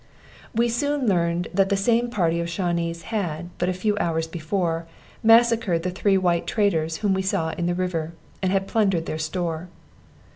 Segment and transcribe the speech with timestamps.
[0.55, 4.87] We soon learned that the same party of Shawnees had, but a few hours before,
[5.21, 9.19] massacred the three white traders whom we saw in the river, and had plundered their
[9.19, 9.69] store.